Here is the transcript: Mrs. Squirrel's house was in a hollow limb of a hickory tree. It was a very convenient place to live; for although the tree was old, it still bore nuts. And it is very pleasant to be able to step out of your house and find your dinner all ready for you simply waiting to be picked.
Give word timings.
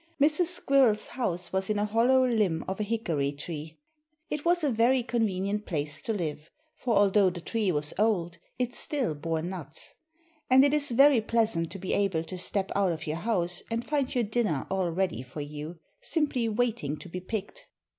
Mrs. 0.19 0.45
Squirrel's 0.47 1.09
house 1.09 1.53
was 1.53 1.69
in 1.69 1.77
a 1.77 1.85
hollow 1.85 2.25
limb 2.27 2.65
of 2.67 2.79
a 2.79 2.83
hickory 2.83 3.31
tree. 3.31 3.77
It 4.31 4.43
was 4.43 4.63
a 4.63 4.71
very 4.71 5.03
convenient 5.03 5.67
place 5.67 6.01
to 6.01 6.11
live; 6.11 6.49
for 6.73 6.95
although 6.95 7.29
the 7.29 7.39
tree 7.39 7.71
was 7.71 7.93
old, 7.99 8.39
it 8.57 8.73
still 8.73 9.13
bore 9.13 9.43
nuts. 9.43 9.93
And 10.49 10.65
it 10.65 10.73
is 10.73 10.89
very 10.89 11.21
pleasant 11.21 11.69
to 11.73 11.77
be 11.77 11.93
able 11.93 12.23
to 12.23 12.37
step 12.39 12.71
out 12.75 12.91
of 12.91 13.05
your 13.05 13.17
house 13.17 13.61
and 13.69 13.85
find 13.85 14.15
your 14.15 14.23
dinner 14.23 14.65
all 14.71 14.89
ready 14.89 15.21
for 15.21 15.41
you 15.41 15.77
simply 16.01 16.49
waiting 16.49 16.97
to 16.97 17.07
be 17.07 17.19
picked. 17.19 17.67